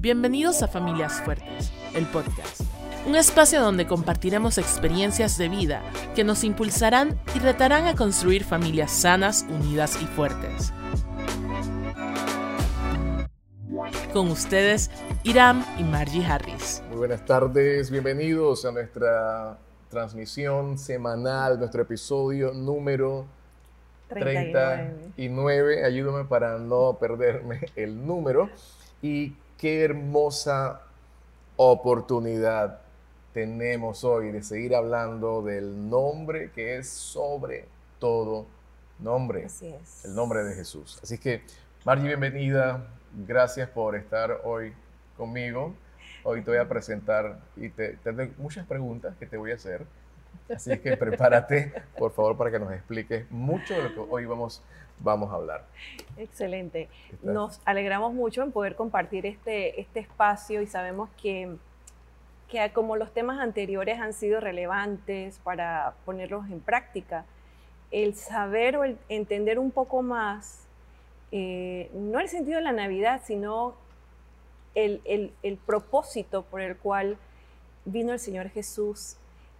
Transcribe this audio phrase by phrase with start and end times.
[0.00, 2.60] Bienvenidos a Familias Fuertes, el podcast.
[3.04, 5.82] Un espacio donde compartiremos experiencias de vida
[6.14, 10.72] que nos impulsarán y retarán a construir familias sanas, unidas y fuertes.
[14.12, 14.88] Con ustedes,
[15.24, 16.80] Iram y Margie Harris.
[16.90, 19.58] Muy buenas tardes, bienvenidos a nuestra
[19.90, 23.26] transmisión semanal, nuestro episodio número
[24.10, 24.94] 39.
[25.16, 25.84] 39.
[25.84, 28.48] Ayúdame para no perderme el número.
[29.02, 30.82] Y qué hermosa
[31.56, 32.80] oportunidad
[33.34, 37.66] tenemos hoy de seguir hablando del nombre que es sobre
[37.98, 38.46] todo
[39.00, 39.46] nombre.
[39.46, 40.04] Así es.
[40.04, 41.00] El nombre de Jesús.
[41.02, 41.42] Así que,
[41.84, 42.86] Margie, bienvenida.
[43.26, 44.72] Gracias por estar hoy
[45.16, 45.74] conmigo.
[46.22, 49.84] Hoy te voy a presentar y te, tengo muchas preguntas que te voy a hacer.
[50.54, 54.62] Así que prepárate, por favor, para que nos expliques mucho de lo que hoy vamos,
[55.00, 55.64] vamos a hablar.
[56.18, 56.88] Excelente.
[57.22, 61.56] Nos alegramos mucho en poder compartir este, este espacio y sabemos que,
[62.48, 67.24] que como los temas anteriores han sido relevantes para ponerlos en práctica,
[67.90, 70.66] el saber o el entender un poco más,
[71.30, 73.74] eh, no el sentido de la Navidad, sino
[74.74, 77.16] el, el, el propósito por el cual
[77.84, 79.16] vino el Señor Jesús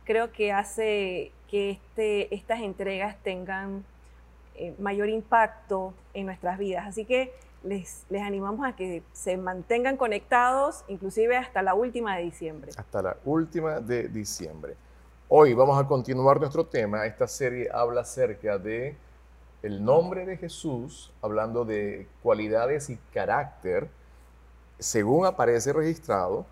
[0.08, 3.84] creo que hace que este, estas entregas tengan
[4.58, 6.86] eh, mayor impacto en nuestras vidas.
[6.86, 12.24] Así que les, les animamos a que se mantengan conectados, inclusive hasta la última de
[12.24, 12.72] diciembre.
[12.76, 14.76] Hasta la última de diciembre.
[15.28, 17.06] Hoy vamos a continuar nuestro tema.
[17.06, 18.96] Esta serie habla acerca de
[19.62, 23.88] el nombre de Jesús, hablando de cualidades y carácter,
[24.78, 26.46] según aparece registrado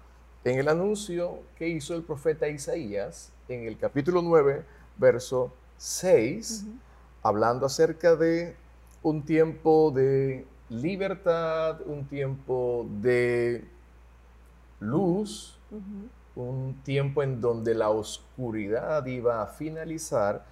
[0.45, 4.65] en el anuncio que hizo el profeta Isaías en el capítulo 9,
[4.97, 6.67] verso 6,
[7.27, 8.57] hablando acerca de
[9.03, 13.69] un tiempo de libertad, un tiempo de
[14.81, 15.59] luz,
[16.35, 20.45] un tiempo en donde la oscuridad iba a finalizar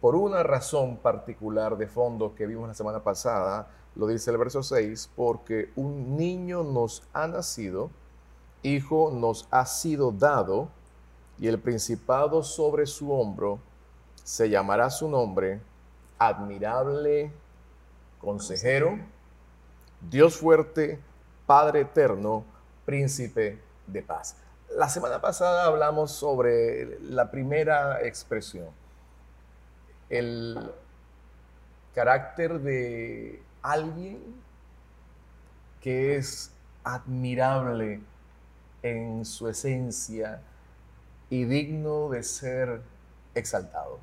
[0.00, 4.62] por una razón particular de fondo que vimos la semana pasada, lo dice el verso
[4.62, 7.90] 6, porque un niño nos ha nacido,
[8.62, 10.68] hijo nos ha sido dado,
[11.38, 13.58] y el principado sobre su hombro,
[14.22, 15.60] se llamará su nombre,
[16.18, 17.32] admirable,
[18.20, 18.98] consejero,
[20.00, 20.98] Dios fuerte,
[21.46, 22.44] Padre eterno,
[22.84, 24.36] príncipe de paz.
[24.70, 28.68] La semana pasada hablamos sobre la primera expresión,
[30.08, 30.72] el
[31.94, 34.20] carácter de alguien
[35.80, 36.50] que es
[36.82, 38.00] admirable
[38.82, 40.40] en su esencia,
[41.30, 42.80] y digno de ser
[43.34, 43.98] exaltado.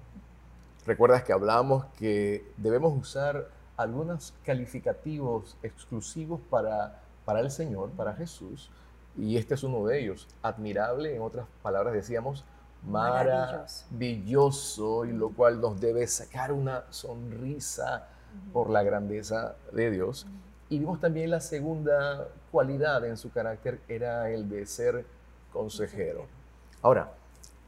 [0.85, 3.47] Recuerdas que hablamos que debemos usar
[3.77, 8.71] algunos calificativos exclusivos para, para el Señor, para Jesús,
[9.17, 10.27] y este es uno de ellos.
[10.41, 12.43] Admirable, en otras palabras decíamos,
[12.83, 18.07] maravilloso, y lo cual nos debe sacar una sonrisa
[18.53, 20.27] por la grandeza de Dios.
[20.69, 25.05] Y vimos también la segunda cualidad en su carácter, era el de ser
[25.51, 26.25] consejero.
[26.81, 27.11] Ahora,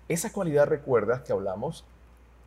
[0.07, 1.85] esa cualidad recuerdas que hablamos,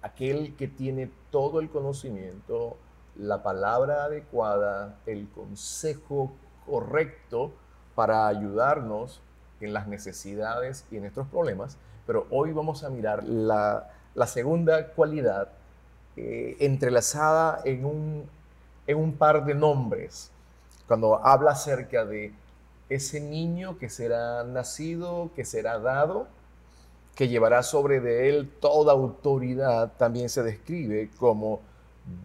[0.06, 2.76] aquel que tiene todo el conocimiento,
[3.16, 6.32] la palabra adecuada, el consejo
[6.64, 7.52] correcto
[7.94, 9.20] para ayudarnos
[9.60, 11.76] en las necesidades y en nuestros problemas.
[12.06, 13.88] Pero hoy vamos a mirar la,
[14.26, 15.48] segunda cualidad
[16.16, 18.28] eh, entrelazada en un,
[18.86, 20.30] en un par de nombres.
[20.86, 22.32] Cuando habla acerca de
[22.88, 26.28] ese niño que será nacido, que será dado,
[27.16, 31.60] que llevará sobre de él toda autoridad, también se describe como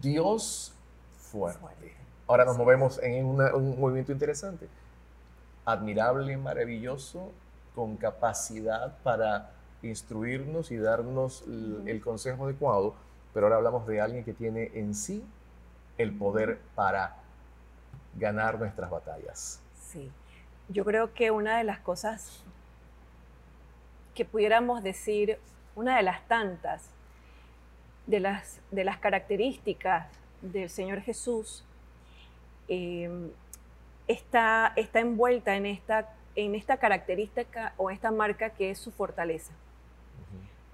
[0.02, 0.74] Dios
[1.16, 1.96] fuerte.
[2.28, 4.68] Ahora nos movemos en un movimiento interesante.
[5.64, 7.30] Admirable, maravilloso,
[7.74, 9.50] con capacidad para
[9.82, 12.94] instruirnos y darnos el, consejo adecuado,
[13.32, 15.24] pero ahora hablamos de alguien que tiene en sí
[15.96, 17.16] el poder para
[18.18, 19.60] ganar nuestras batallas.
[19.74, 20.12] Sí,
[20.68, 22.44] yo creo que una de las cosas
[24.14, 25.38] que pudiéramos decir
[25.74, 26.90] una de las tantas
[28.06, 30.06] de las, de las características
[30.40, 31.64] del Señor Jesús
[32.68, 33.30] em,
[34.08, 39.52] está, está envuelta en esta, en esta característica o esta marca que es su fortaleza.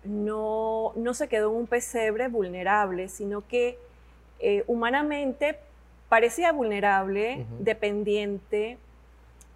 [0.04, 3.78] no, no, se quedó en un pesebre vulnerable, sino que
[4.40, 5.58] eh, humanamente
[6.08, 8.78] parecía vulnerable, dependiente,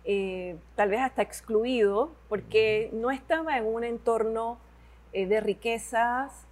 [0.05, 4.59] eh, tal vez hasta excluido, porque no estaba en un entorno
[5.13, 6.45] eh, de riquezas,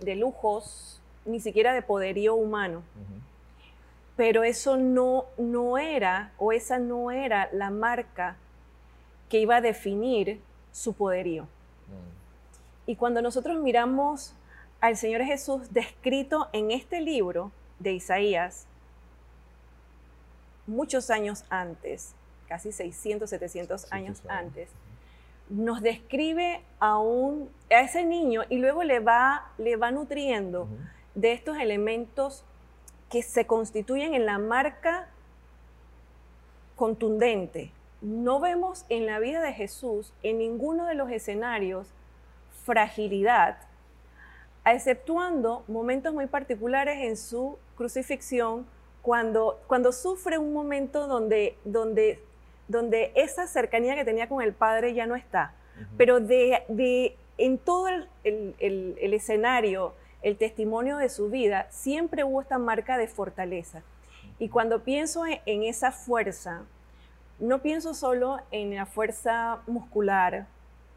[0.00, 2.82] de lujos, ni siquiera de poderío humano.
[4.16, 8.36] Pero eso no, no era, o esa no era la marca
[9.28, 10.40] que iba a definir
[10.72, 11.44] su poderío.
[11.44, 12.90] Mm.
[12.90, 14.34] Y cuando nosotros miramos
[14.80, 18.66] al Señor Jesús descrito en este libro de Isaías,
[20.66, 22.14] muchos años antes,
[22.48, 24.70] casi 600, 700 años antes,
[25.48, 30.68] nos describe a, un, a ese niño y luego le va, le va nutriendo
[31.14, 32.44] de estos elementos
[33.10, 35.08] que se constituyen en la marca
[36.74, 37.70] contundente.
[38.00, 41.88] No vemos en la vida de Jesús, en ninguno de los escenarios,
[42.64, 43.56] fragilidad,
[44.64, 48.66] exceptuando momentos muy particulares en su crucifixión,
[49.02, 52.20] cuando, cuando sufre un momento donde, donde,
[52.68, 55.52] donde esa cercanía que tenía con el Padre ya no está.
[55.96, 62.24] Pero de, de, en todo el, el, el, escenario, el testimonio de su vida, siempre
[62.24, 63.82] hubo esta marca de fortaleza.
[64.38, 66.62] Y cuando pienso en, esa fuerza,
[67.38, 70.46] no pienso solo en la fuerza muscular,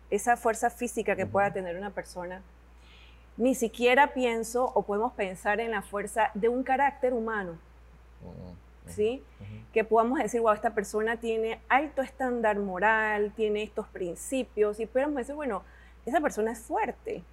[0.09, 2.41] esa fuerza física que pueda tener una persona,
[3.37, 7.57] ni siquiera pienso o podemos pensar en la fuerza de un carácter humano,
[8.89, 9.23] ¿sí?
[9.73, 15.15] Que podamos decir, wow, esta persona tiene alto estándar moral, tiene estos principios, y podemos
[15.15, 15.63] decir, bueno,
[16.05, 17.23] esa persona es fuerte,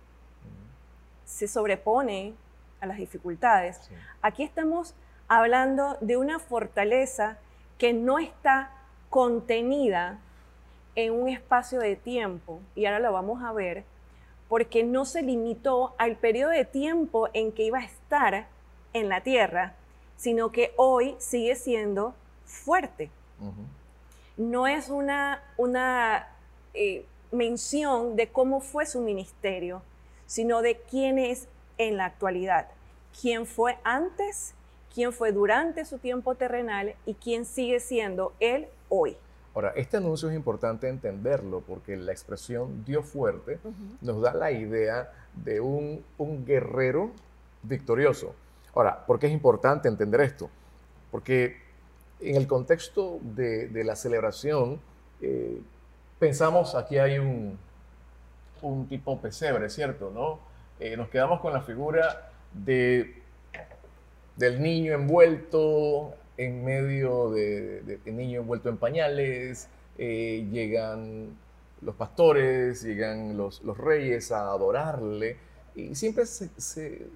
[1.25, 2.35] se sobrepone
[2.81, 3.91] a las dificultades.
[4.23, 4.95] Aquí estamos
[5.29, 7.39] hablando de una fortaleza
[7.79, 8.71] que no está
[9.11, 10.19] contenida
[10.95, 13.85] en un espacio de tiempo, y ahora lo vamos a ver,
[14.49, 18.47] porque no se limitó al periodo de tiempo en que iba a estar
[18.93, 19.75] en la tierra,
[20.17, 22.15] sino que hoy sigue siendo
[22.45, 23.11] fuerte.
[24.37, 26.29] No es una, una
[26.75, 29.83] eh, mención de cómo fue su ministerio,
[30.27, 31.49] sino de quién es
[31.79, 32.69] en la actualidad,
[33.21, 34.55] quién fue antes,
[34.95, 39.17] quién fue durante su tiempo terrenal y quién sigue siendo él hoy.
[39.55, 43.59] Ahora, este anuncio es importante entenderlo porque la expresión Dios fuerte
[44.03, 46.05] nos da la idea de un,
[46.45, 47.11] guerrero
[47.63, 48.35] victorioso.
[48.77, 50.51] Ahora, ¿por qué es importante entender esto?
[51.11, 51.57] Porque
[52.21, 54.79] en el contexto de, la celebración,
[55.23, 55.63] eh,
[56.19, 57.59] pensamos aquí hay un,
[58.61, 60.11] un tipo pesebre, ¿cierto?
[60.13, 60.41] ¿no?
[60.79, 63.23] Eh, nos quedamos con la figura de,
[64.37, 71.35] del niño envuelto en medio de, niño envuelto en pañales, eh, llegan
[71.81, 75.39] los pastores, llegan los, los, reyes a adorarle,
[75.75, 77.07] y siempre se,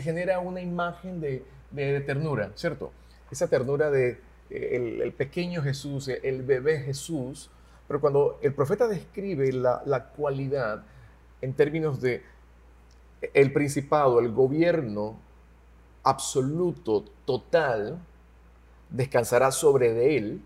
[0.00, 2.92] genera una imagen de, de, ternura, ¿cierto?
[3.30, 4.20] Esa ternura de
[4.50, 7.50] eh, el, pequeño Jesús, el bebé Jesús,
[7.86, 10.82] pero cuando el profeta describe la, la cualidad
[11.40, 12.22] en términos de
[13.32, 15.18] el principado, el gobierno
[16.02, 17.98] absoluto, total,
[18.90, 20.42] descansará sobre de él,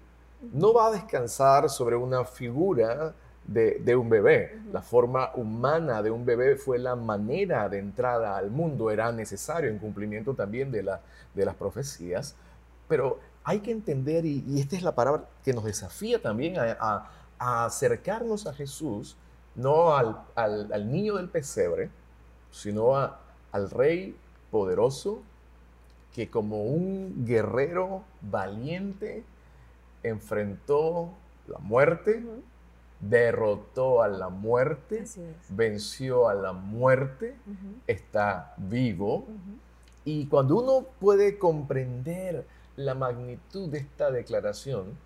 [0.53, 3.15] no va a descansar sobre una figura
[3.49, 4.61] de, un bebé.
[4.73, 9.71] La forma humana de un bebé fue la manera de entrada al mundo, era necesario
[9.71, 11.01] en cumplimiento también de, la,
[11.35, 12.37] de las profecías,
[12.87, 18.47] pero hay que entender, y, esta es la palabra que nos desafía también a, acercarnos
[18.47, 19.17] a Jesús,
[19.55, 21.89] no al, al, niño del pesebre,
[22.51, 24.17] sino al rey
[24.51, 25.23] poderoso,
[26.15, 29.25] que como un guerrero valiente
[30.03, 31.11] enfrentó
[31.47, 32.25] la muerte,
[33.01, 35.05] derrotó a la muerte,
[35.49, 37.37] venció a la muerte,
[37.87, 39.27] está vivo.
[40.05, 44.97] Y cuando uno puede comprender la magnitud de esta declaración,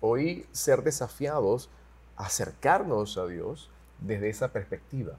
[0.00, 1.68] hoy ser desafiados
[2.16, 3.70] a acercarnos a Dios
[4.00, 5.16] desde esa perspectiva.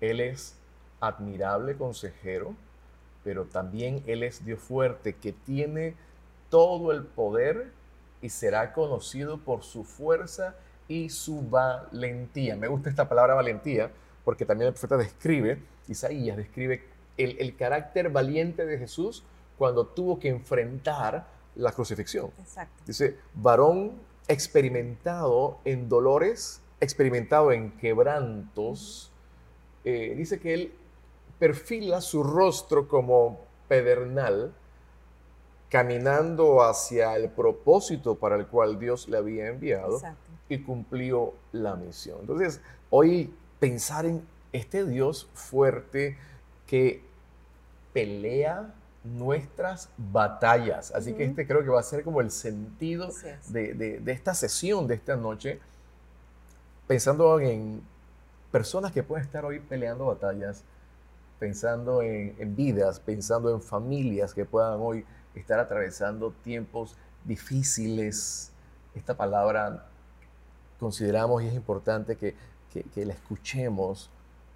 [0.00, 0.54] Él es
[1.00, 2.54] admirable consejero,
[3.24, 5.94] pero también Él es Dios fuerte, que tiene
[6.50, 7.72] todo el poder
[8.22, 10.54] y será conocido por su fuerza
[10.88, 12.56] y su valentía.
[12.56, 13.90] Me gusta esta palabra valentía
[14.24, 16.82] porque también el profeta describe, Isaías describe
[17.16, 19.24] el, carácter valiente de Jesús
[19.56, 22.30] cuando tuvo que enfrentar la crucifixión.
[22.86, 23.94] Dice, varón
[24.28, 29.10] experimentado en dolores, experimentado en quebrantos,
[29.84, 30.72] eh, dice que él
[31.38, 34.52] perfila su rostro como pedernal,
[35.68, 40.00] caminando hacia el propósito para el cual Dios le había enviado
[40.48, 42.18] y cumplió la misión.
[42.20, 46.16] Entonces, hoy pensar en este Dios fuerte
[46.66, 47.02] que
[47.92, 48.74] pelea
[49.04, 50.92] nuestras batallas.
[50.94, 53.10] Así que este creo que va a ser como el sentido
[53.48, 55.60] de, de, esta sesión, de esta noche,
[56.86, 57.82] pensando en
[58.50, 60.64] personas que pueden estar hoy peleando batallas
[61.38, 68.52] pensando en, vidas, pensando en familias que puedan hoy estar atravesando tiempos difíciles.
[68.94, 69.87] Esta palabra
[70.78, 72.34] consideramos y es importante que,
[72.94, 74.10] que, la escuchemos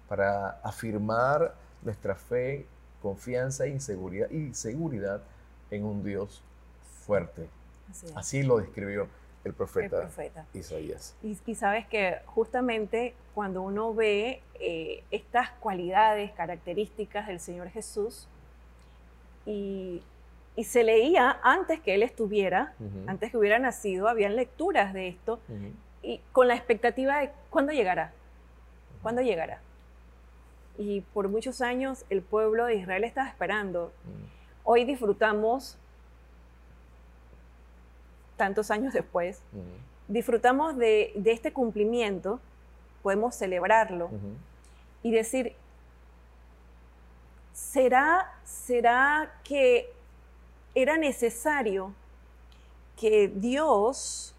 [0.07, 2.65] para afirmar nuestra fe,
[3.01, 5.21] confianza y seguridad, y seguridad
[5.71, 6.41] en un Dios
[7.05, 7.47] fuerte.
[8.15, 9.07] Así, lo describió
[9.43, 10.09] el profeta,
[10.53, 11.15] Isaías.
[11.21, 18.27] Y, sabes que justamente cuando uno ve eh, estas cualidades, características del Señor Jesús,
[19.45, 20.01] y,
[20.63, 22.75] se leía antes que Él estuviera,
[23.07, 25.39] antes que hubiera nacido, habían lecturas de esto,
[26.03, 28.11] y con la expectativa de cuándo llegará,
[29.01, 29.61] cuándo llegará.
[30.77, 33.91] Y por muchos años el pueblo de Israel estaba esperando.
[34.63, 35.77] Hoy disfrutamos
[38.37, 39.41] tantos años después,
[40.07, 42.39] disfrutamos de, este cumplimiento,
[43.01, 44.09] podemos celebrarlo
[45.01, 45.55] y decir,
[47.53, 49.89] ¿será, ¿será que
[50.75, 51.93] era necesario
[52.99, 54.32] que Dios,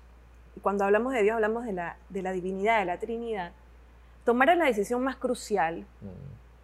[0.64, 3.52] cuando hablamos de Dios hablamos de la, de la divinidad, de la Trinidad,
[4.24, 5.84] tomara la decisión más crucial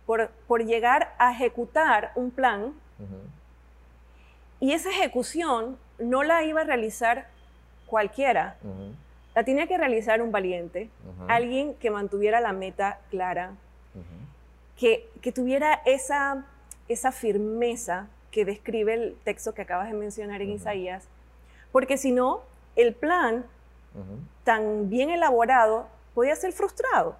[0.06, 2.72] por, por, llegar a ejecutar un plan
[4.58, 7.28] y esa ejecución no la iba a realizar
[7.84, 8.56] cualquiera.
[9.34, 10.88] La tenía que realizar un valiente,
[11.28, 13.52] alguien que mantuviera la meta clara,
[14.78, 16.46] que, tuviera esa,
[16.88, 21.06] esa firmeza que describe el texto que acabas de mencionar en Isaías,
[21.70, 22.40] porque si no,
[22.76, 23.44] el plan
[24.44, 27.16] tan bien elaborado podía ser frustrado.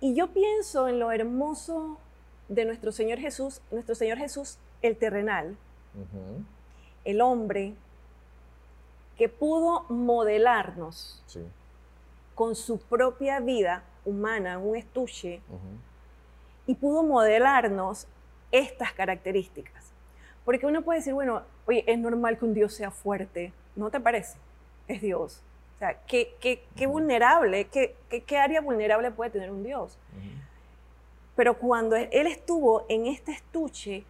[0.00, 1.98] Y yo pienso en lo hermoso
[2.48, 5.56] de nuestro Señor Jesús, nuestro Señor Jesús, el terrenal,
[7.04, 7.74] el hombre
[9.16, 11.22] que pudo modelarnos
[12.34, 15.40] con su propia vida humana, un estuche,
[16.66, 18.06] y pudo modelarnos
[18.50, 19.92] estas características.
[20.44, 24.00] Porque uno puede decir, bueno, oye, es normal que un Dios sea fuerte, ¿no te
[24.00, 24.36] parece?
[24.88, 25.42] Es Dios.
[25.76, 29.98] O sea, ¿qué, qué, vulnerable, qué, qué, área vulnerable puede tener un Dios?
[31.34, 34.04] Pero cuando Él estuvo en este estuche,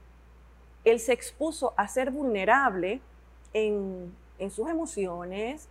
[0.85, 3.01] él se expuso a ser vulnerable
[3.53, 4.15] en,
[4.51, 5.69] sus emociones,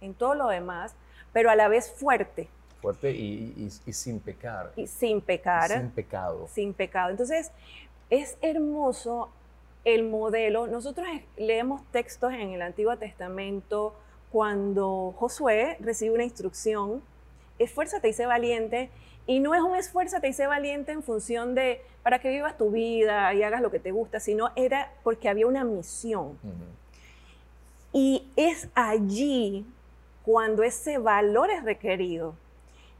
[0.00, 0.94] en todo lo demás,
[1.32, 2.48] pero a la vez fuerte.
[2.80, 4.72] Fuerte y, sin pecar.
[4.76, 5.70] Y sin pecar.
[5.70, 6.48] sin pecado.
[6.48, 7.10] Sin pecado.
[7.10, 7.50] Entonces,
[8.10, 9.30] es hermoso
[9.84, 10.66] el modelo.
[10.66, 11.06] Nosotros
[11.36, 13.94] leemos textos en el Antiguo Testamento
[14.34, 17.04] cuando Josué recibe una instrucción,
[17.60, 18.90] esfuérzate y sé valiente,
[19.28, 22.72] y no es un esfuerzo, te hice valiente en función de para que vivas tu
[22.72, 26.36] vida y hagas lo que te gusta, sino era porque había una misión.
[27.92, 29.64] Y es allí
[30.24, 32.34] cuando ese valor es requerido,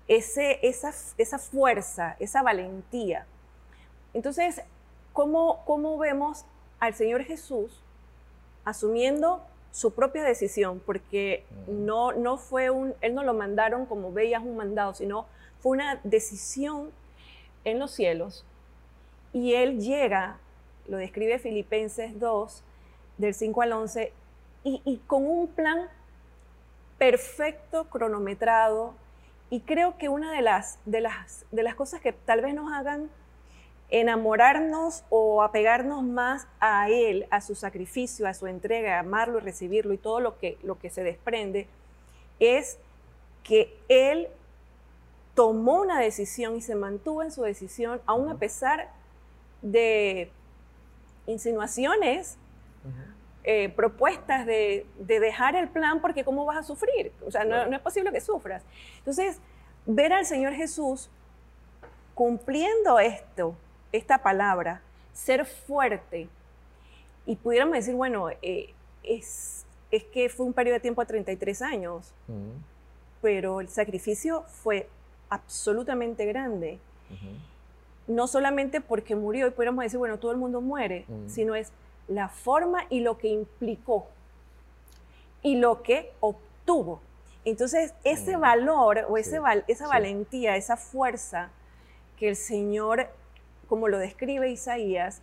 [0.07, 3.26] ese, esa, esa fuerza, esa valentía.
[4.12, 4.62] Entonces,
[5.12, 6.45] ¿cómo, ¿cómo vemos
[6.79, 7.83] al Señor Jesús
[8.64, 10.81] asumiendo su propia decisión?
[10.87, 15.26] Porque no, no fue un, Él no lo mandaron como veías un mandado, sino
[15.59, 16.93] fue una decisión
[17.64, 18.47] en los cielos
[19.35, 20.38] y él llega,
[20.87, 22.62] lo describe Filipenses 2,
[23.19, 24.12] del 5 al 11,
[24.62, 25.88] y, con un plan
[26.97, 28.95] perfecto, cronometrado,
[29.50, 32.73] y creo que una de las, de, las, de las cosas que tal vez nos
[32.73, 33.11] hagan
[33.91, 39.93] enamorarnos o apegarnos más a Él, a su sacrificio, a su entrega, amarlo y recibirlo
[39.93, 41.69] y todo lo que, lo que se desprende,
[42.41, 42.79] es
[43.43, 44.29] que Él
[45.35, 48.91] tomó una decisión y se mantuvo en su decisión, aún a pesar
[49.62, 50.31] de
[51.26, 52.37] insinuaciones,
[53.45, 57.12] eh, propuestas de, dejar el plan porque cómo vas a sufrir.
[57.26, 58.62] O sea, no, no, es posible que sufras.
[58.99, 59.38] Entonces,
[59.87, 61.11] ver al Señor Jesús
[62.14, 63.57] cumpliendo esto,
[63.97, 64.83] esta palabra,
[65.13, 66.29] ser fuerte,
[67.27, 71.63] y pudiéramos decir, bueno, eh, es, es que fue un periodo de tiempo de 33
[71.63, 72.13] años,
[73.23, 74.89] pero el sacrificio fue
[75.31, 76.79] absolutamente grande.
[78.07, 81.73] No solamente porque murió y podríamos decir, bueno, todo el mundo muere, sino es
[82.09, 84.09] la forma y lo que implicó
[85.43, 87.01] y lo que obtuvo.
[87.45, 91.51] Entonces, ese valor o ese esa valentía, esa fuerza
[92.19, 93.09] que el Señor,
[93.75, 95.21] como lo describe Isaías,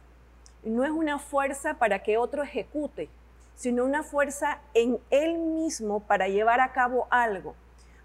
[0.66, 3.08] no es una fuerza para que otro ejecute,
[3.56, 7.56] sino una fuerza en Él mismo para llevar a cabo algo.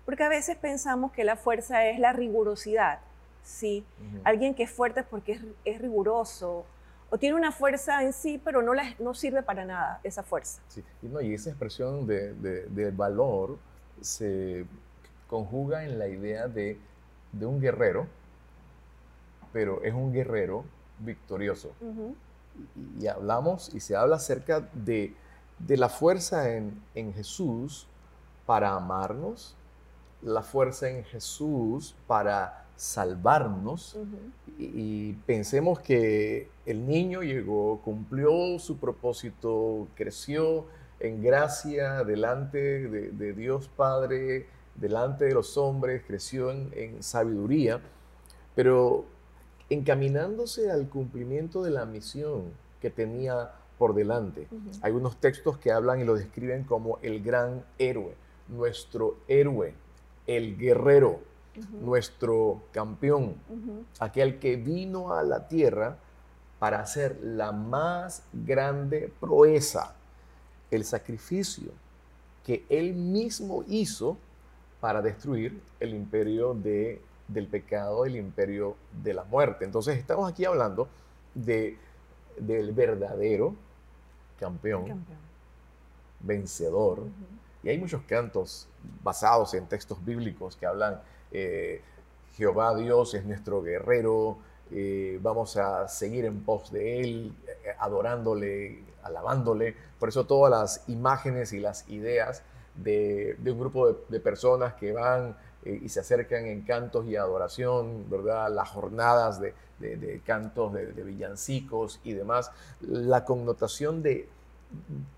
[0.04, 3.00] Porque a veces pensamos que la fuerza es la rigurosidad,
[3.42, 3.84] ¿sí?
[4.22, 6.64] Alguien que es fuerte es porque es, riguroso
[7.10, 10.62] o tiene una fuerza en sí, pero no, no sirve para nada esa fuerza.
[10.68, 10.84] Sí.
[11.02, 13.58] Y, no, y esa expresión de, valor
[14.00, 14.64] se
[15.26, 16.78] conjuga en la idea de,
[17.32, 18.06] un guerrero,
[19.56, 20.64] pero es un guerrero
[20.98, 21.72] victorioso.
[23.00, 25.14] y, hablamos y se habla acerca de,
[25.66, 27.86] la fuerza en, en Jesús
[28.44, 29.56] para amarnos,
[30.20, 33.96] la fuerza en Jesús para salvarnos.
[34.58, 40.66] Y, pensemos que el niño llegó, cumplió su propósito, creció
[41.00, 42.58] en gracia delante
[42.88, 47.80] de, Dios Padre, delante de los hombres, creció en, sabiduría,
[48.54, 49.15] pero
[49.70, 52.44] encaminándose al cumplimiento de la misión
[52.80, 54.48] que tenía por delante.
[54.82, 58.14] Hay unos textos que hablan y lo describen como el gran héroe,
[58.48, 59.74] nuestro héroe,
[60.26, 61.20] el guerrero,
[61.80, 63.34] nuestro campeón,
[63.98, 65.98] aquel que vino a la tierra
[66.58, 69.94] para hacer la más grande proeza,
[70.70, 71.70] el sacrificio
[72.44, 74.16] que él mismo hizo
[74.80, 79.64] para destruir el imperio de, del pecado, el imperio de la muerte.
[79.64, 80.88] Entonces estamos aquí hablando
[81.34, 81.76] de,
[82.38, 83.54] del verdadero
[84.38, 85.04] campeón,
[86.20, 87.02] vencedor.
[87.62, 88.68] Y hay muchos cantos
[89.02, 91.00] basados en textos bíblicos que hablan,
[91.32, 91.82] eh,
[92.36, 94.38] Jehová Dios es nuestro guerrero,
[94.70, 99.74] eh, vamos a seguir en pos de Él, eh, adorándole, alabándole.
[99.98, 102.42] Por eso todas las imágenes y las ideas
[102.74, 105.36] de, un grupo de, personas que van
[105.82, 108.52] y se acercan en cantos y adoración, ¿verdad?
[108.52, 114.28] Las jornadas de, de cantos, de, villancicos y demás, la connotación de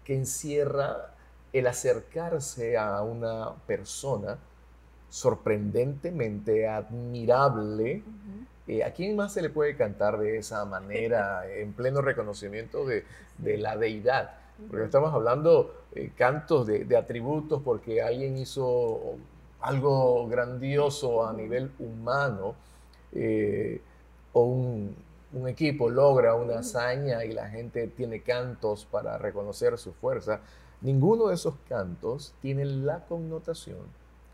[0.05, 1.15] que encierra
[1.53, 4.39] el acercarse a una persona
[5.09, 8.03] sorprendentemente admirable.
[8.67, 13.05] Eh, ¿A quién más se le puede cantar de esa manera, en pleno reconocimiento de,
[13.59, 14.33] la deidad?
[14.69, 19.17] Porque estamos hablando eh, cantos de, atributos porque alguien hizo
[19.61, 22.55] algo grandioso a nivel humano
[23.13, 23.81] eh,
[24.33, 24.95] o un,
[25.33, 30.41] un equipo logra una hazaña y la gente tiene cantos para reconocer su fuerza.
[30.81, 33.79] Ninguno de esos cantos tiene la connotación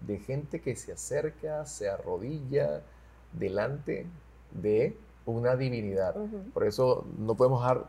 [0.01, 2.83] de gente que se acerca, se arrodilla
[3.33, 4.07] delante
[4.53, 6.15] de una divinidad.
[6.53, 7.87] Por eso no podemos dejar,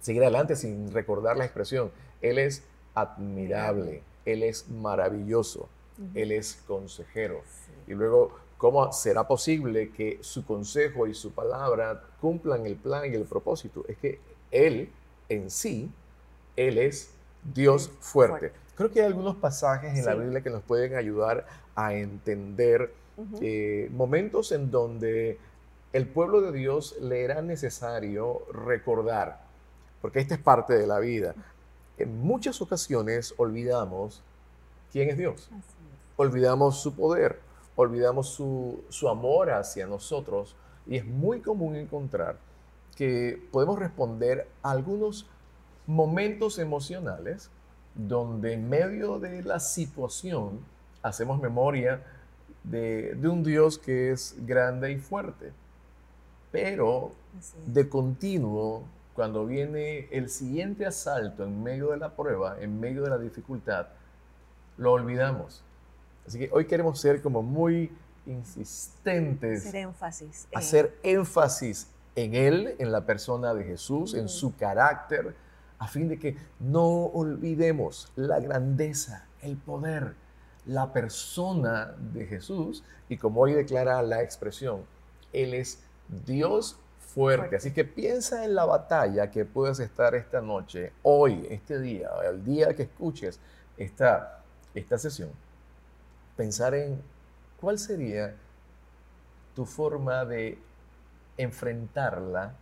[0.00, 1.90] seguir adelante sin recordar la expresión.
[2.22, 5.68] Él es admirable, Él es maravilloso,
[6.14, 7.42] Él es consejero.
[7.86, 13.16] Y luego, ¿cómo será posible que su consejo y su palabra cumplan el plan y
[13.16, 13.84] el propósito?
[13.88, 14.90] Es que Él
[15.28, 15.90] en sí,
[16.56, 17.10] Él es
[17.54, 18.52] Dios fuerte.
[18.76, 22.92] Creo que hay algunos pasajes en la Biblia que nos pueden ayudar a entender
[23.40, 25.38] eh, momentos en donde
[25.92, 29.40] el pueblo de Dios le era necesario recordar,
[30.00, 31.34] porque esta es parte de la vida.
[31.96, 34.22] En muchas ocasiones olvidamos
[34.92, 35.50] quién es Dios,
[36.18, 37.40] olvidamos su poder,
[37.76, 40.54] olvidamos su, su amor hacia nosotros
[40.86, 42.36] y es muy común encontrar
[42.94, 45.26] que podemos responder a algunos
[45.86, 47.50] momentos emocionales
[47.94, 50.60] donde en medio de la situación
[51.02, 52.02] hacemos memoria
[52.62, 55.52] de, un Dios que es grande y fuerte.
[56.52, 57.12] Pero
[57.66, 63.10] de continuo, cuando viene el siguiente asalto en medio de la prueba, en medio de
[63.10, 63.86] la dificultad,
[64.76, 65.62] lo olvidamos.
[66.28, 67.90] Así que hoy queremos ser como muy
[68.26, 69.66] insistentes.
[69.66, 70.48] Hacer énfasis.
[70.54, 75.34] Hacer énfasis en Él, en la persona de Jesús, en su carácter,
[75.78, 80.16] a fin de que no olvidemos la grandeza, el poder,
[80.66, 84.82] la persona de Jesús y como hoy declara la expresión,
[85.32, 85.82] Él es
[86.26, 87.56] Dios fuerte.
[87.56, 92.44] Así que piensa en la batalla que puedes estar esta noche, hoy, este día, el
[92.44, 93.40] día que escuches
[93.78, 94.42] esta,
[94.74, 95.30] esta sesión.
[96.38, 97.02] Pensar en
[97.60, 98.36] cuál sería
[99.56, 100.56] tu forma de
[101.36, 102.54] enfrentarla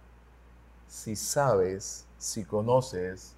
[0.89, 3.35] si sabes si conoces,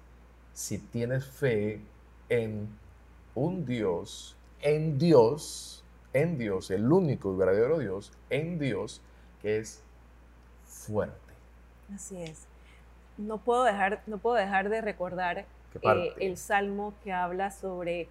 [0.53, 1.81] si tienes fe
[2.29, 2.69] en
[3.35, 9.01] un Dios, en Dios, en Dios, el único y verdadero Dios, en Dios,
[9.41, 9.83] que es
[10.65, 11.33] fuerte.
[11.93, 12.45] Así es.
[13.17, 15.39] No puedo dejar, no puedo dejar de recordar
[15.81, 18.07] eh, el salmo que habla sobre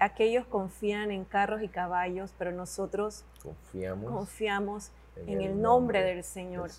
[0.00, 4.90] aquellos confían en carros y caballos, pero nosotros confiamos, confiamos
[5.26, 6.70] en, el, nombre, del Señor.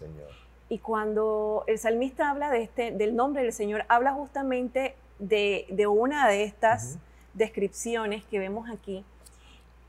[0.70, 6.28] Y cuando el salmista habla de este, del nombre del Señor, habla justamente de, una
[6.28, 6.98] de estas
[7.34, 9.04] descripciones que vemos aquí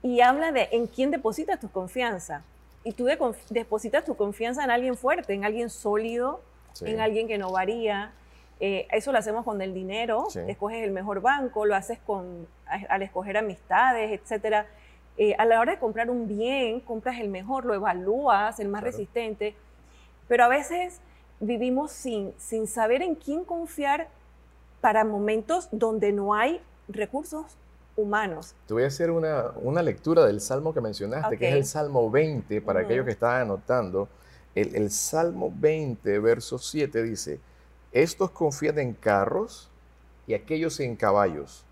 [0.02, 2.42] y habla de en quién depositas tu confianza.
[2.82, 3.06] Y tú
[3.50, 6.40] depositas tu confianza en alguien fuerte, en alguien sólido,
[6.80, 8.12] en alguien que no varía.
[8.60, 13.02] Eh, eso lo hacemos con el dinero, escoges el mejor banco, lo haces con, al
[13.02, 14.66] escoger amistades, etc.
[15.16, 18.82] Eh, a la hora de comprar un bien, compras el mejor, lo evalúas, el más
[18.82, 19.54] resistente
[20.30, 21.00] pero a veces
[21.40, 24.06] vivimos sin, sin saber en quién confiar
[24.80, 27.56] para momentos donde no hay recursos
[27.96, 28.54] humanos.
[28.68, 32.08] Te voy a hacer una, una lectura del salmo que mencionaste, que es el Salmo
[32.08, 34.08] 20, para aquellos que estaban anotando.
[34.54, 37.40] El, el, Salmo 20, verso 7 dice,
[37.92, 39.68] estos confían en carros
[40.26, 41.64] y aquellos en caballos,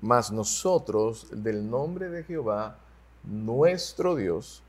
[0.00, 2.78] mas nosotros del nombre de Jehová,
[3.24, 4.62] nuestro Dios,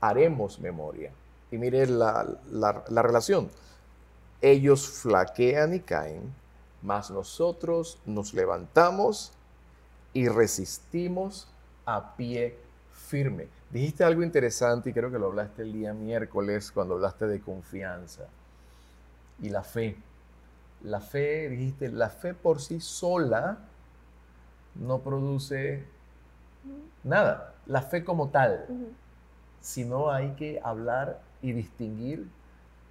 [0.00, 1.12] haremos memoria.
[1.50, 3.48] Y mire la, la, la relación.
[4.40, 6.34] Ellos flaquean y caen,
[6.82, 9.32] mas nosotros nos levantamos
[10.12, 11.48] y resistimos
[11.86, 12.56] a pie
[12.92, 13.48] firme.
[13.70, 18.24] Dijiste algo interesante y creo que lo hablaste el día miércoles cuando hablaste de confianza
[19.40, 19.96] y la fe.
[20.84, 23.58] La fe, dijiste, la fe por sí sola
[24.74, 25.84] no produce
[27.02, 28.66] nada, la fe como tal,
[29.60, 32.28] sino hay que hablar y distinguir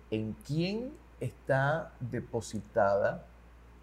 [0.10, 3.26] en quién está depositada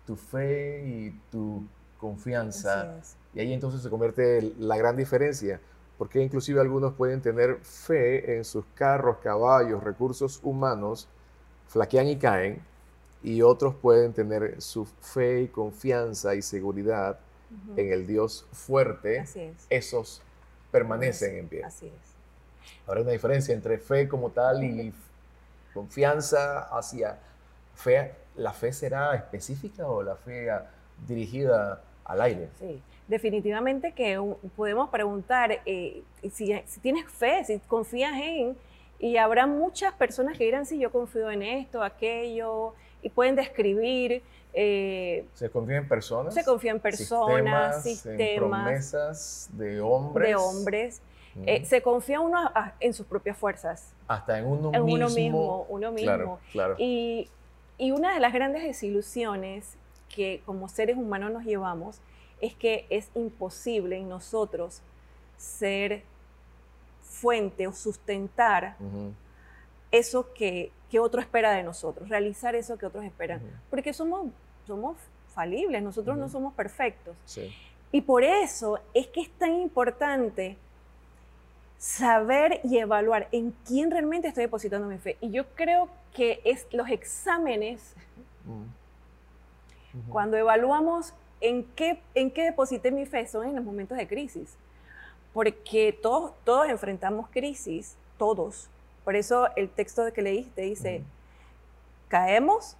[0.06, 1.64] tu fe y tu
[1.98, 2.96] confianza.
[3.32, 5.60] Y ahí entonces se convierte la gran diferencia,
[5.98, 11.08] porque inclusive algunos pueden tener fe en sus carros, caballos, recursos humanos,
[11.68, 12.60] flaquean y caen,
[13.22, 17.18] y otros pueden tener su fe y confianza y seguridad
[17.76, 19.24] en el Dios fuerte.
[19.68, 20.22] Esos
[20.70, 21.64] permanecen en pie.
[21.64, 22.10] Así es.
[22.86, 24.92] Ahora hay una diferencia entre fe como tal y
[25.74, 27.18] confianza hacia
[27.74, 28.14] fe.
[28.36, 30.48] ¿La fe será específica o la fe
[31.06, 32.48] dirigida al aire?
[32.58, 34.18] Sí, definitivamente que
[34.56, 36.02] podemos preguntar eh,
[36.32, 38.56] si, si, tienes fe, si confías en,
[38.98, 44.22] y habrá muchas personas que dirán, sí, yo confío en esto, aquello, y pueden describir.
[44.52, 46.34] Eh, ¿Se confía en personas?
[46.34, 50.28] Se confía en personas, sistemas, promesas de hombres.
[50.28, 51.02] De hombres.
[51.46, 53.92] Eh, se confía uno en sus propias fuerzas.
[54.08, 54.94] Hasta en uno en mismo.
[54.94, 56.40] Uno mismo, uno mismo.
[56.52, 57.28] Claro, Y,
[57.78, 59.76] y una de las grandes desilusiones
[60.08, 62.00] que como seres humanos nos llevamos
[62.40, 64.82] es que es imposible en nosotros
[65.36, 66.02] ser
[67.02, 68.76] fuente o sustentar
[69.92, 73.40] eso que, que, otro espera de nosotros, realizar eso que otros esperan.
[73.68, 74.30] Porque somos,
[74.66, 74.96] somos
[75.34, 77.16] falibles, nosotros no somos perfectos.
[77.92, 80.56] Y por eso es que es tan importante
[81.78, 85.16] saber y evaluar en quién realmente estoy depositando mi fe.
[85.20, 87.94] Y yo creo que es los exámenes,
[90.08, 94.56] cuando evaluamos en qué, en qué deposité mi fe, son en los momentos de crisis.
[95.32, 98.68] Porque todos, todos enfrentamos crisis, todos.
[99.04, 101.02] Por eso el texto que leíste dice,
[102.08, 102.76] caemos,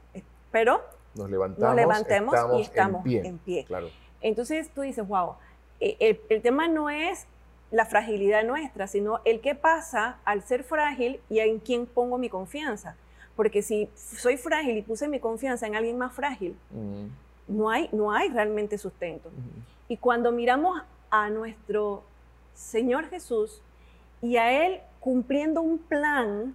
[0.50, 0.82] pero
[1.14, 3.66] nos levantamos, levantemos estamos y estamos en pie.
[4.20, 5.34] Entonces tú dices, wow,
[5.80, 7.26] el, el, tema no es
[7.70, 12.28] la fragilidad nuestra, sino el qué pasa al ser frágil y en quién pongo mi
[12.28, 12.96] confianza.
[13.34, 16.56] Porque si soy frágil y puse mi confianza en alguien más frágil,
[17.48, 19.30] no, hay, no hay realmente sustento.
[19.88, 22.04] Y cuando miramos a nuestro
[22.54, 23.62] Señor Jesús
[24.20, 26.54] y a Él cumpliendo un plan,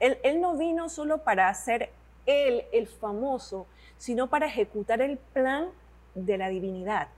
[0.00, 1.90] él, él no vino solo para ser
[2.26, 3.66] Él el famoso,
[3.98, 5.68] sino para ejecutar el plan
[6.14, 7.08] de la divinidad,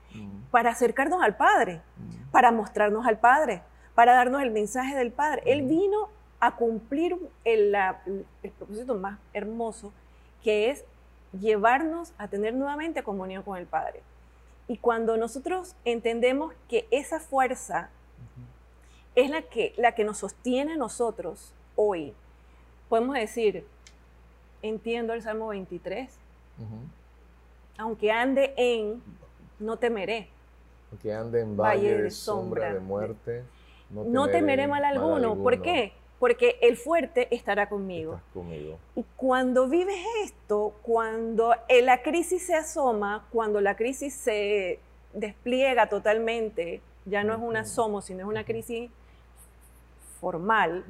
[0.51, 1.81] para acercarnos al Padre,
[2.31, 3.61] para mostrarnos al Padre,
[3.95, 5.43] para darnos el mensaje del Padre.
[5.45, 7.75] Él vino a cumplir el,
[8.43, 9.93] el, propósito más hermoso,
[10.43, 10.85] que es
[11.39, 14.01] llevarnos a tener nuevamente comunión con el Padre.
[14.67, 17.89] Y cuando nosotros entendemos que esa fuerza
[19.15, 22.13] es la que, la que nos sostiene a nosotros hoy,
[22.89, 23.65] podemos decir,
[24.61, 26.09] entiendo el Salmo 23,
[27.77, 29.01] aunque ande en,
[29.59, 30.29] no temeré.
[30.91, 33.43] Aunque ande en valle, de, sombra, de muerte,
[33.89, 35.35] no temeré, mal, alguno.
[35.35, 35.93] ¿Por qué?
[36.19, 38.21] Porque el fuerte estará conmigo.
[38.33, 38.77] conmigo.
[38.95, 44.79] Y cuando vives esto, cuando la crisis se asoma, cuando la crisis se
[45.13, 48.91] despliega totalmente, ya no es una asomo, sino es una crisis
[50.21, 50.85] formal,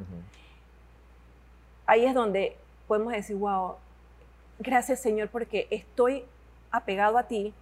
[1.88, 2.56] ahí es donde
[2.88, 3.76] podemos decir, wow,
[4.60, 6.26] gracias Señor porque estoy
[6.70, 7.54] apegado a ti,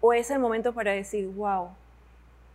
[0.00, 1.68] o es el momento para decir, wow,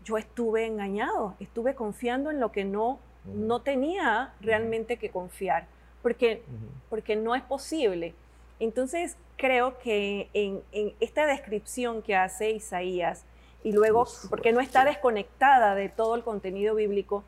[0.04, 5.66] yo estuve engañado, estuve confiando en lo que no, no tenía realmente que confiar,
[6.02, 6.44] porque,
[6.90, 8.14] porque no es posible.
[8.60, 10.62] Entonces, creo que en,
[11.00, 13.26] esta descripción que hace Isaías,
[13.64, 17.24] y luego, porque no está desconectada de todo el contenido bíblico,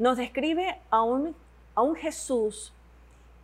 [0.00, 1.36] nos describe a un,
[1.74, 2.72] a un Jesús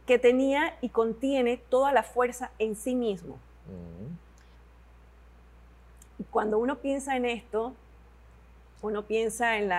[0.06, 3.38] que tenía y contiene toda la fuerza en sí mismo.
[6.18, 7.74] Y cuando uno piensa en esto,
[8.80, 9.70] uno piensa en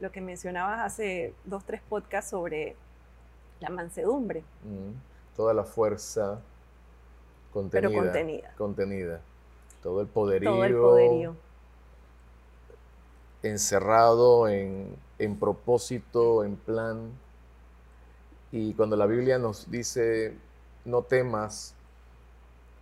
[0.00, 2.74] lo que mencionabas hace dos, tres podcasts sobre
[3.60, 4.44] la mansedumbre.
[5.36, 6.40] Toda la fuerza
[7.52, 7.90] contenida.
[7.90, 8.54] Pero contenida.
[8.56, 9.20] Contenida.
[9.82, 10.50] Todo el poderío.
[10.50, 11.36] Todo el poderío.
[13.42, 17.10] encerrado en, en propósito, en plan.
[18.52, 20.36] Y cuando la Biblia nos dice,
[20.84, 21.74] no temas,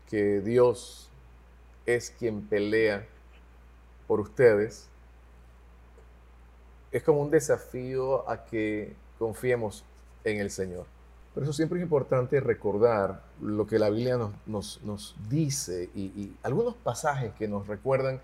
[0.08, 1.08] que Dios
[1.86, 3.06] es quien pelea
[4.06, 4.88] por ustedes,
[6.92, 9.84] es como un desafío a que confiemos
[10.22, 10.86] en el Señor.
[11.34, 14.16] Por eso siempre es importante recordar lo que la Biblia
[14.46, 18.20] nos, nos, dice y, algunos pasajes que nos recuerdan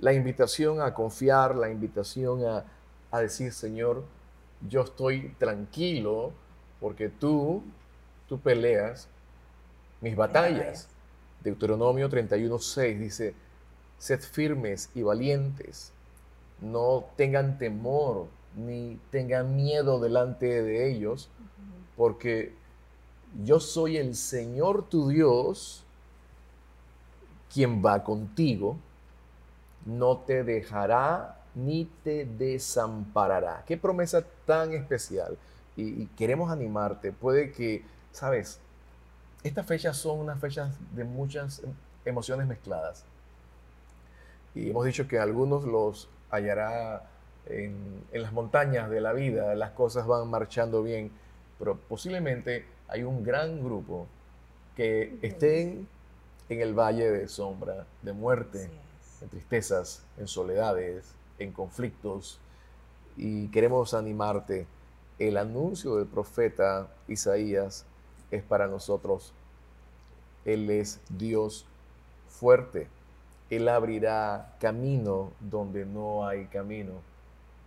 [0.00, 2.64] la invitación a confiar, la invitación a,
[3.10, 4.04] a decir, Señor,
[4.68, 6.32] yo estoy tranquilo
[6.80, 7.62] porque tú,
[8.28, 9.08] tú peleas
[10.00, 10.88] mis batallas.
[11.42, 13.34] Deuteronomio 31.6 dice,
[13.98, 15.92] sed firmes y valientes,
[16.60, 21.30] no tengan temor ni tengan miedo delante de ellos,
[21.96, 22.54] porque
[23.42, 25.84] yo soy el Señor tu Dios,
[27.52, 28.76] quien va contigo,
[29.86, 33.64] no te dejará ni te desamparará.
[33.66, 35.36] Qué promesa tan especial.
[35.76, 37.12] Y, queremos animarte.
[37.12, 38.60] Puede que, sabes,
[39.42, 41.62] estas fechas son unas fechas de muchas
[42.04, 43.04] emociones mezcladas.
[44.54, 47.08] Y hemos dicho que algunos los hallará
[47.46, 51.10] en, las montañas de la vida, las cosas van marchando bien,
[51.58, 54.06] pero posiblemente hay un gran grupo
[54.76, 55.88] que estén
[56.48, 58.70] en el valle de sombra, de muerte,
[59.20, 62.38] en tristezas, en soledades, en conflictos.
[63.16, 64.66] Y queremos animarte.
[65.18, 67.84] El anuncio del profeta Isaías
[68.30, 69.34] es para nosotros.
[70.44, 71.66] Él es Dios
[72.28, 72.88] fuerte.
[73.50, 76.92] Él abrirá camino donde no hay camino.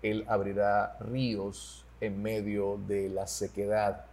[0.02, 4.06] Él abrirá ríos en medio de la sequedad.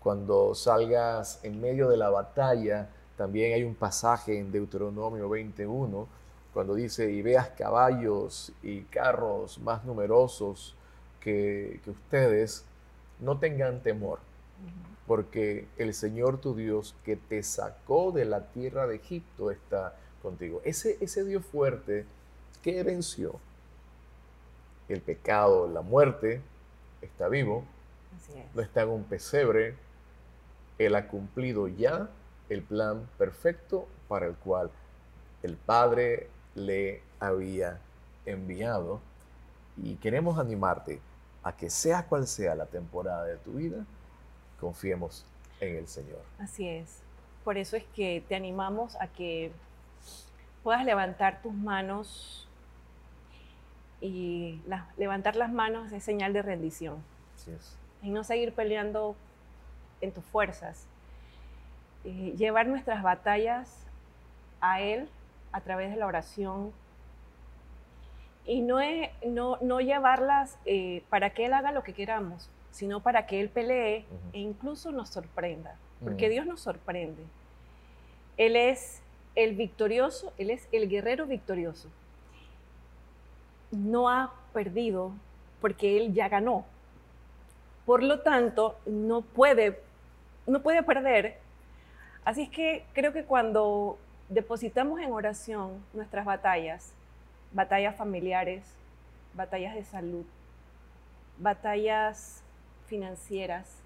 [0.00, 6.08] Cuando salgas en medio de la batalla, también hay un pasaje en Deuteronomio 21,
[6.52, 10.74] cuando dice, y veas caballos y carros más numerosos
[11.20, 12.64] que, que ustedes,
[13.20, 14.18] no tengan temor,
[15.06, 20.60] porque el Señor tu Dios que te sacó de la tierra de Egipto está contigo.
[20.64, 22.06] Ese, ese Dios fuerte
[22.62, 23.38] que venció
[24.88, 26.40] el pecado, la muerte,
[27.00, 27.64] está vivo,
[28.54, 29.76] no está en un pesebre,
[30.78, 32.08] Él ha cumplido ya
[32.48, 34.70] el plan perfecto para el cual
[35.42, 37.78] el Padre le había
[38.26, 39.00] enviado.
[39.76, 41.00] Y queremos animarte
[41.42, 43.84] a que sea cual sea la temporada de tu vida,
[44.60, 45.24] confiemos
[45.60, 46.20] en el Señor.
[46.38, 47.00] Así es.
[47.44, 49.52] Por eso es que te animamos a que
[50.62, 52.46] puedas levantar tus manos
[54.00, 54.60] y
[54.96, 57.02] levantar las manos es señal de rendición.
[58.02, 59.14] Y no seguir peleando
[60.00, 60.86] en tus fuerzas.
[62.04, 63.86] llevar nuestras batallas
[64.60, 65.08] a Él
[65.52, 66.72] a través de la oración.
[68.46, 68.78] Y no,
[69.26, 73.48] no, no llevarlas eh, para que Él haga lo que queramos, sino para que Él
[73.48, 75.76] pelee e incluso nos sorprenda.
[76.02, 77.22] Porque Dios nos sorprende.
[78.38, 79.02] Él es
[79.34, 81.88] el victorioso, Él es el guerrero victorioso.
[83.70, 85.12] No ha perdido
[85.60, 86.64] porque Él ya ganó.
[87.84, 89.80] Por lo tanto, no puede,
[90.46, 91.38] no puede perder.
[92.24, 93.98] Así es que creo que cuando
[94.30, 96.94] depositamos en oración nuestras batallas,
[97.52, 98.62] batallas familiares,
[99.34, 100.24] batallas de salud,
[101.38, 102.42] batallas
[102.86, 103.82] financieras,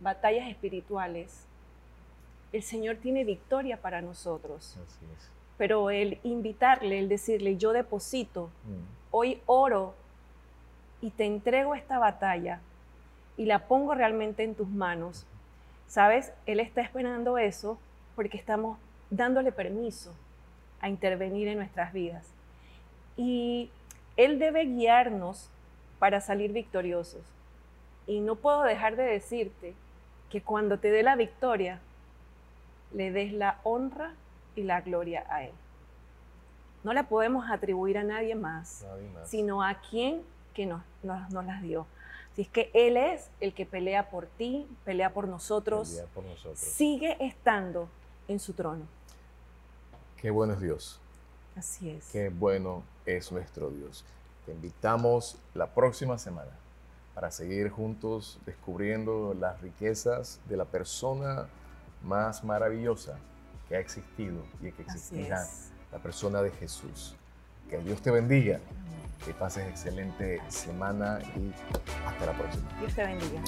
[0.00, 1.46] batallas espirituales,
[2.52, 4.76] el Señor tiene victoria para nosotros.
[5.58, 9.10] Pero el invitarle, el decirle, yo deposito, mm.
[9.10, 9.94] hoy oro
[11.02, 12.60] y te entrego esta batalla
[13.36, 15.26] y la pongo realmente en tus manos.
[15.86, 16.32] ¿Sabes?
[16.46, 17.78] Él está esperando eso
[18.20, 18.76] porque estamos
[19.08, 20.12] dándole permiso
[20.82, 22.26] a intervenir en nuestras vidas.
[23.16, 23.70] Y
[24.18, 25.48] Él debe guiarnos
[25.98, 27.22] para salir victoriosos.
[28.06, 29.72] Y no puedo dejar de decirte
[30.28, 31.80] que cuando te dé la victoria,
[32.92, 34.12] le des la honra
[34.54, 35.54] y la gloria a Él.
[36.84, 38.84] No la podemos atribuir a nadie más,
[39.24, 40.20] sino a quien
[40.52, 41.86] que nos, nos, las dio.
[42.32, 46.58] Así es que Él es el que pelea por ti, pelea por nosotros, por nosotros.
[46.58, 47.88] sigue estando
[48.30, 48.84] en su trono.
[50.16, 51.00] Qué bueno es Dios.
[51.56, 52.06] Así es.
[52.12, 54.04] Qué bueno es nuestro Dios.
[54.46, 56.52] Te invitamos la próxima semana
[57.14, 61.48] para seguir juntos descubriendo las riquezas de la persona
[62.02, 63.18] más maravillosa
[63.68, 65.44] que ha existido y que existirá,
[65.92, 67.16] la persona de Jesús.
[67.68, 68.60] Que Dios te bendiga,
[69.24, 71.52] que pases excelente semana y
[72.06, 72.68] hasta la próxima.
[72.78, 73.42] Dios te bendiga.